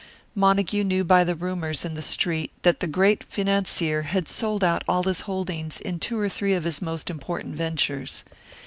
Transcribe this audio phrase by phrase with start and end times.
[0.33, 4.83] Montague knew by the rumours in the street that the great financier had sold out
[4.87, 8.23] all his holdings in two or three of his most important ventures.